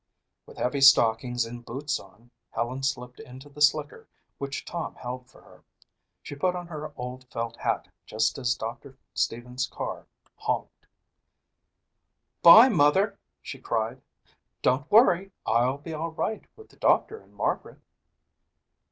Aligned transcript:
With 0.47 0.57
heavy 0.57 0.81
stockings 0.81 1.45
and 1.45 1.63
boots 1.63 1.99
on, 1.99 2.31
Helen 2.49 2.81
slipped 2.81 3.19
into 3.19 3.49
the 3.49 3.61
slicker 3.61 4.07
which 4.39 4.65
Tom 4.65 4.95
held 4.95 5.27
for 5.29 5.43
her. 5.43 5.63
She 6.23 6.33
put 6.33 6.55
on 6.55 6.65
her 6.65 6.91
old 6.97 7.25
felt 7.29 7.55
hat 7.55 7.87
just 8.07 8.39
as 8.39 8.55
Doctor 8.55 8.97
Stevens' 9.13 9.67
car 9.67 10.07
honked. 10.37 10.87
"Bye, 12.41 12.67
Mother," 12.69 13.19
she 13.43 13.59
cried. 13.59 14.01
"Don't 14.63 14.89
worry. 14.89 15.31
I'll 15.45 15.77
be 15.77 15.93
all 15.93 16.09
right 16.09 16.45
with 16.55 16.69
the 16.69 16.77
doctor 16.77 17.19
and 17.19 17.35
Margaret." 17.35 17.77